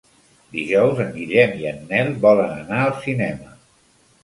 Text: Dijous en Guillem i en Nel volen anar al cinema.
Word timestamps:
Dijous 0.53 1.01
en 1.05 1.11
Guillem 1.17 1.53
i 1.65 1.69
en 1.73 1.85
Nel 1.93 2.11
volen 2.25 2.51
anar 2.65 2.83
al 2.89 2.99
cinema. 3.07 3.57